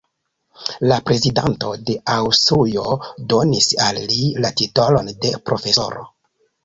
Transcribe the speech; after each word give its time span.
La 0.91 0.95
Prezidanto 1.09 1.69
de 1.89 1.95
Aŭstrujo 2.15 2.97
donis 3.35 3.69
al 3.89 4.01
li 4.13 4.19
la 4.47 4.53
titolon 4.63 5.13
de 5.27 5.35
"profesoro". 5.51 6.09